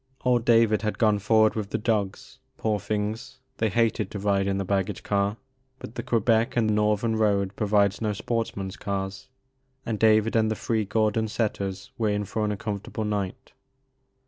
Old 0.25 0.45
David 0.45 0.81
had 0.81 0.97
gone 0.97 1.19
forward 1.19 1.53
with 1.53 1.69
the 1.69 1.77
dogs; 1.77 2.39
poor 2.57 2.79
things, 2.79 3.37
they 3.57 3.69
hated 3.69 4.09
to 4.09 4.17
ride 4.17 4.47
in 4.47 4.57
the 4.57 4.65
bag 4.65 4.87
gage 4.87 5.03
car, 5.03 5.37
but 5.77 5.93
the 5.93 6.01
Quebec 6.01 6.57
and 6.57 6.73
Northern 6.73 7.15
road 7.15 7.55
provides 7.55 8.01
no 8.01 8.11
sportsman's 8.11 8.77
cars, 8.77 9.29
and 9.85 9.99
David 9.99 10.35
and 10.35 10.49
the 10.49 10.55
three 10.55 10.85
Gordon 10.85 11.27
setters 11.27 11.91
were 11.99 12.09
in 12.09 12.25
for 12.25 12.43
an 12.43 12.51
uncom 12.51 12.81
fortable 12.81 13.05
night. 13.05 13.51